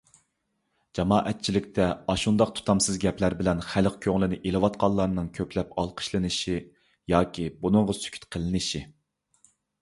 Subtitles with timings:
[0.99, 6.57] جامائەتچىلىكتە ئاشۇنداق تۇتامسىز گەپلەر بىلەن خەلق كۆڭلىنى ئېلىۋاتقانلارنىڭ كۆپلەپ ئالقىشلىنىشى
[7.15, 8.83] ياكى بۇنىڭغا سۈكۈت قىلىنىشى.